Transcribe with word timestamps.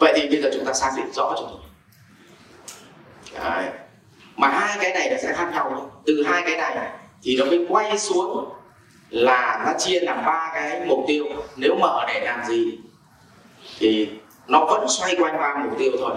vậy 0.00 0.12
thì 0.16 0.28
bây 0.28 0.42
giờ 0.42 0.50
chúng 0.54 0.64
ta 0.64 0.72
xác 0.72 0.90
định 0.96 1.12
rõ 1.12 1.34
cho 1.36 1.46
mình. 1.46 1.60
Đấy. 3.34 3.64
mà 4.36 4.48
hai 4.48 4.78
cái 4.80 4.92
này 4.92 5.10
nó 5.10 5.16
sẽ 5.22 5.32
khác 5.32 5.50
nhau 5.52 5.90
từ 6.06 6.24
hai 6.26 6.42
cái 6.46 6.56
này, 6.56 6.90
thì 7.22 7.36
nó 7.36 7.44
mới 7.44 7.66
quay 7.68 7.98
xuống 7.98 8.52
là 9.10 9.62
nó 9.66 9.78
chia 9.78 10.00
làm 10.00 10.24
ba 10.24 10.50
cái 10.54 10.80
mục 10.86 10.98
tiêu. 11.08 11.24
Nếu 11.56 11.76
mở 11.80 12.04
để 12.08 12.20
làm 12.24 12.44
gì, 12.44 12.78
thì 13.78 14.10
nó 14.46 14.64
vẫn 14.64 14.88
xoay 14.88 15.16
quanh 15.18 15.38
ba 15.38 15.54
mục 15.64 15.78
tiêu 15.78 15.92
thôi. 15.98 16.14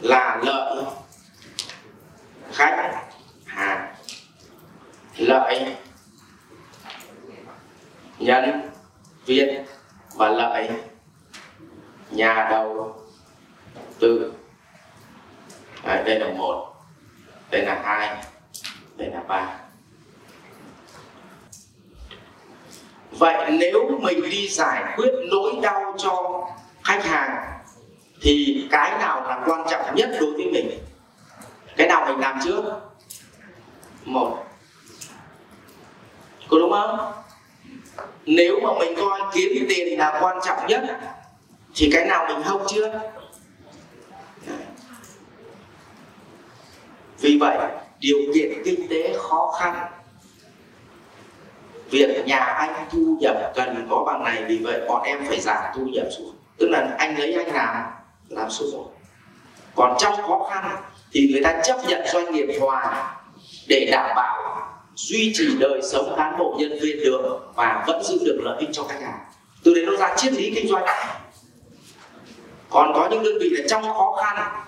Là 0.00 0.40
lợi, 0.44 0.84
khách, 2.52 3.04
hàng, 3.46 3.94
lợi, 5.16 5.74
nhân, 8.18 8.70
viên 9.26 9.64
và 10.14 10.28
lợi 10.28 10.68
nhà 12.14 12.48
đầu 12.50 12.96
tư. 13.98 14.32
Đấy, 15.84 16.02
đây 16.04 16.20
là 16.20 16.28
một. 16.28 16.74
Đây 17.50 17.62
là 17.62 17.80
hai. 17.84 18.24
Đây 18.96 19.10
là 19.10 19.20
ba. 19.28 19.60
Vậy 23.10 23.50
nếu 23.50 23.98
mình 24.00 24.22
đi 24.30 24.48
giải 24.48 24.84
quyết 24.96 25.10
nỗi 25.30 25.52
đau 25.62 25.94
cho 25.98 26.44
khách 26.84 27.04
hàng 27.04 27.60
thì 28.22 28.66
cái 28.70 28.98
nào 28.98 29.20
là 29.28 29.42
quan 29.46 29.66
trọng 29.70 29.94
nhất 29.94 30.10
đối 30.20 30.32
với 30.32 30.50
mình? 30.52 30.70
Cái 31.76 31.86
nào 31.86 32.06
mình 32.06 32.18
làm 32.18 32.38
trước? 32.44 32.62
Một. 34.04 34.44
Có 36.48 36.58
đúng 36.58 36.72
không? 36.72 37.12
Nếu 38.26 38.60
mà 38.60 38.70
mình 38.78 38.94
coi 38.96 39.20
kiếm 39.34 39.66
tiền 39.68 39.98
là 39.98 40.18
quan 40.22 40.38
trọng 40.46 40.66
nhất 40.66 40.84
thì 41.74 41.90
cái 41.92 42.04
nào 42.04 42.26
mình 42.28 42.42
hông 42.42 42.66
chưa? 42.68 43.00
Vì 47.20 47.38
vậy, 47.40 47.58
điều 48.00 48.18
kiện 48.34 48.62
kinh 48.64 48.88
tế 48.88 49.16
khó 49.18 49.52
khăn, 49.60 49.92
việc 51.90 52.26
nhà 52.26 52.38
anh 52.38 52.86
thu 52.92 53.16
nhập 53.20 53.52
cần 53.54 53.86
có 53.90 54.04
bằng 54.06 54.24
này, 54.24 54.44
vì 54.48 54.58
vậy 54.58 54.80
bọn 54.88 55.02
em 55.02 55.24
phải 55.28 55.40
giảm 55.40 55.64
thu 55.74 55.84
nhập 55.86 56.06
xuống. 56.18 56.34
Tức 56.58 56.68
là 56.70 56.94
anh 56.98 57.18
lấy 57.18 57.32
anh 57.32 57.54
làm 57.54 57.84
làm 58.28 58.50
số 58.50 58.64
một. 58.72 58.90
Còn 59.74 59.96
trong 59.98 60.16
khó 60.16 60.48
khăn 60.50 60.76
thì 61.12 61.28
người 61.32 61.42
ta 61.44 61.62
chấp 61.64 61.76
nhận 61.88 62.06
doanh 62.12 62.32
nghiệp 62.32 62.58
hòa 62.60 63.14
để 63.68 63.88
đảm 63.92 64.10
bảo 64.16 64.60
duy 64.94 65.32
trì 65.34 65.56
đời 65.58 65.80
sống 65.82 66.14
cán 66.16 66.38
bộ 66.38 66.56
nhân 66.58 66.78
viên 66.82 67.00
được 67.04 67.40
và 67.54 67.84
vẫn 67.86 68.02
giữ 68.04 68.18
được 68.24 68.40
lợi 68.44 68.56
ích 68.60 68.68
cho 68.72 68.82
khách 68.82 69.00
hàng. 69.02 69.18
Từ 69.64 69.74
đấy 69.74 69.84
nó 69.86 69.96
ra 69.96 70.16
triết 70.16 70.32
lý 70.32 70.52
kinh 70.54 70.68
doanh 70.68 70.84
còn 72.74 72.92
có 72.94 73.08
những 73.10 73.22
đơn 73.22 73.38
vị 73.40 73.50
là 73.50 73.64
trong 73.68 73.82
khó 73.82 74.22
khăn 74.22 74.62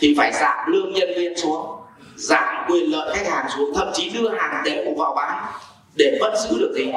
thì 0.00 0.14
phải 0.18 0.32
giảm 0.32 0.72
lương 0.72 0.92
nhân 0.92 1.08
viên 1.16 1.38
xuống, 1.38 1.80
giảm 2.16 2.66
quyền 2.68 2.90
lợi 2.90 3.16
khách 3.16 3.26
hàng 3.26 3.46
xuống, 3.56 3.74
thậm 3.74 3.88
chí 3.94 4.10
đưa 4.10 4.28
hàng 4.28 4.62
đều 4.64 4.94
vào 4.96 5.14
bán 5.14 5.52
để 5.94 6.18
vẫn 6.20 6.36
giữ 6.36 6.58
được 6.58 6.72
gì 6.76 6.92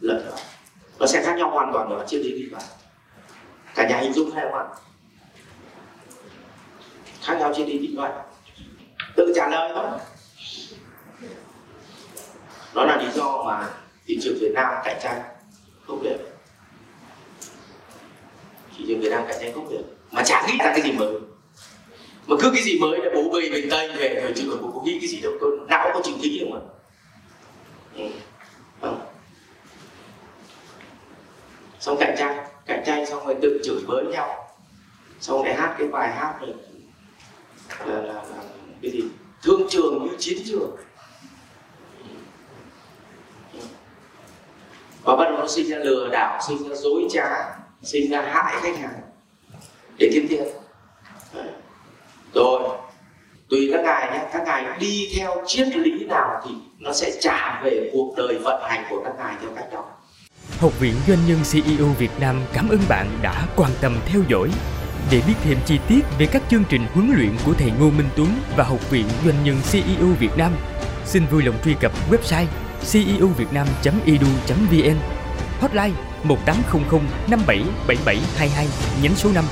lợi 0.00 0.22
nhuận. 0.22 0.38
Nó 0.98 1.06
sẽ 1.06 1.22
khác 1.22 1.36
nhau 1.36 1.50
hoàn 1.50 1.72
toàn 1.72 1.90
ở 1.90 2.04
trên 2.08 2.20
lý 2.20 2.32
đi 2.32 2.48
vào 2.52 2.62
cả 3.74 3.88
nhà 3.88 3.96
hình 3.96 4.12
dung 4.12 4.30
hay 4.30 4.44
không 4.44 4.58
ạ? 4.58 4.64
Khác 7.22 7.34
nhau 7.38 7.52
trên 7.56 7.66
lý 7.66 7.78
kinh 7.78 7.96
doanh 7.96 8.12
tự 9.16 9.32
trả 9.36 9.48
lời 9.48 9.72
thôi. 9.74 9.84
Đó 12.74 12.84
là 12.84 12.96
lý 12.96 13.10
do 13.14 13.42
mà 13.46 13.68
thị 14.06 14.18
trường 14.22 14.36
Việt 14.40 14.52
Nam 14.54 14.74
cạnh 14.84 14.98
tranh 15.02 15.20
không 15.86 16.02
được 16.02 16.31
thị 18.76 18.84
trường 18.88 19.00
Việt 19.00 19.10
Nam 19.10 19.24
cạnh 19.28 19.36
tranh 19.40 19.52
không 19.54 19.70
được. 19.70 19.84
Mà 20.10 20.22
chả 20.22 20.46
nghĩ 20.46 20.58
ra 20.58 20.72
cái 20.76 20.82
gì 20.82 20.92
mới. 20.92 21.14
Mà 22.26 22.36
cứ 22.40 22.50
cái 22.54 22.62
gì 22.62 22.78
mới 22.78 22.98
là 22.98 23.10
bố 23.14 23.30
bê 23.30 23.50
bên 23.50 23.70
tây 23.70 23.92
về 23.96 24.20
rồi 24.22 24.32
chứ 24.36 24.58
còn 24.62 24.72
có 24.74 24.80
nghĩ 24.84 24.98
cái 25.00 25.08
gì 25.08 25.20
đâu. 25.20 25.32
Có 25.40 25.46
não 25.68 25.90
có 25.94 26.00
chừng 26.04 26.18
khí 26.22 26.40
không 26.40 26.50
mà. 26.50 26.60
Ừ. 27.96 28.04
không 28.80 29.00
xong 31.80 31.96
cạnh 32.00 32.14
tranh 32.18 32.46
cạnh 32.66 32.82
tranh 32.86 33.06
xong 33.06 33.26
rồi 33.26 33.36
tự 33.42 33.60
chửi 33.64 33.82
bới 33.86 34.04
nhau. 34.04 34.48
Xong 35.20 35.44
lại 35.44 35.54
hát 35.54 35.74
cái 35.78 35.88
bài 35.88 36.12
hát 36.12 36.34
rồi 36.40 36.54
là, 37.86 38.02
là, 38.02 38.12
là 38.12 38.42
cái 38.82 38.90
gì? 38.90 39.02
Thương 39.42 39.66
trường 39.70 40.06
như 40.06 40.16
chiến 40.18 40.38
trường. 40.46 40.76
Ừ. 43.52 43.60
Và 45.02 45.16
bắt 45.16 45.24
đầu 45.24 45.38
nó 45.38 45.48
sinh 45.48 45.68
ra 45.68 45.78
lừa 45.78 46.08
đảo 46.12 46.40
sinh 46.48 46.68
ra 46.68 46.76
dối 46.76 47.06
trá 47.10 47.61
sinh 47.82 48.10
ra 48.10 48.22
hại 48.22 48.54
khách 48.62 48.78
hàng 48.78 49.00
để 49.98 50.10
kiếm 50.14 50.26
tiền. 50.28 50.44
Rồi 52.34 52.60
tùy 53.50 53.70
các 53.72 53.80
ngài 53.84 54.12
nhé 54.12 54.24
các 54.32 54.42
ngài 54.46 54.78
đi 54.78 55.08
theo 55.16 55.42
triết 55.46 55.76
lý 55.76 56.04
nào 56.04 56.40
thì 56.44 56.50
nó 56.78 56.92
sẽ 56.92 57.12
trả 57.20 57.60
về 57.64 57.90
cuộc 57.92 58.14
đời 58.16 58.38
vận 58.44 58.62
hành 58.62 58.84
của 58.90 59.02
các 59.04 59.12
ngài 59.18 59.34
theo 59.40 59.50
cách 59.56 59.66
đó. 59.72 59.84
Học 60.58 60.80
viện 60.80 60.94
Doanh 61.08 61.26
nhân 61.26 61.38
CEO 61.52 61.86
Việt 61.98 62.10
Nam 62.20 62.40
cảm 62.52 62.68
ơn 62.68 62.80
bạn 62.88 63.06
đã 63.22 63.46
quan 63.56 63.70
tâm 63.80 63.96
theo 64.06 64.20
dõi. 64.28 64.50
Để 65.10 65.22
biết 65.26 65.34
thêm 65.44 65.58
chi 65.66 65.78
tiết 65.88 66.00
về 66.18 66.26
các 66.26 66.42
chương 66.50 66.64
trình 66.68 66.86
huấn 66.92 67.12
luyện 67.16 67.30
của 67.46 67.52
thầy 67.52 67.72
Ngô 67.80 67.90
Minh 67.90 68.08
Tuấn 68.16 68.28
và 68.56 68.64
Học 68.64 68.90
viện 68.90 69.06
Doanh 69.24 69.44
nhân 69.44 69.56
CEO 69.72 70.06
Việt 70.18 70.36
Nam, 70.36 70.52
xin 71.04 71.26
vui 71.26 71.42
lòng 71.42 71.54
truy 71.64 71.74
cập 71.80 71.92
website 72.10 72.46
ceovietnam.edu.vn 72.92 75.11
Hotline 75.62 75.94
1800 76.24 77.00
577722 77.26 78.66
nhánh 79.02 79.16
số 79.16 79.30
5 79.34 79.44